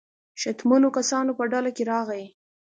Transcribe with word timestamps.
شتمنو 0.41 0.89
کسانو 0.97 1.31
په 1.39 1.43
ډله 1.51 1.71
کې 1.77 1.83
راغی. 1.91 2.23